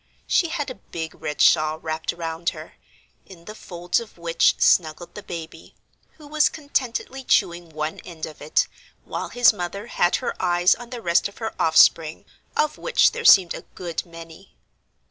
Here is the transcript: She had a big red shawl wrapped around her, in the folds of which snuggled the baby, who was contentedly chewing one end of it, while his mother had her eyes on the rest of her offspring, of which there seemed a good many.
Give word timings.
She 0.25 0.47
had 0.47 0.71
a 0.71 0.81
big 0.89 1.13
red 1.13 1.41
shawl 1.41 1.77
wrapped 1.79 2.11
around 2.11 2.49
her, 2.57 2.73
in 3.27 3.45
the 3.45 3.53
folds 3.53 3.99
of 3.99 4.17
which 4.17 4.55
snuggled 4.59 5.13
the 5.13 5.21
baby, 5.21 5.75
who 6.13 6.25
was 6.25 6.49
contentedly 6.49 7.23
chewing 7.23 7.69
one 7.69 7.99
end 7.99 8.25
of 8.25 8.41
it, 8.41 8.67
while 9.05 9.29
his 9.29 9.53
mother 9.53 9.85
had 9.85 10.15
her 10.15 10.33
eyes 10.41 10.73
on 10.73 10.89
the 10.89 11.03
rest 11.03 11.27
of 11.27 11.37
her 11.37 11.53
offspring, 11.61 12.25
of 12.57 12.79
which 12.79 13.11
there 13.11 13.23
seemed 13.23 13.53
a 13.53 13.61
good 13.75 14.03
many. 14.03 14.55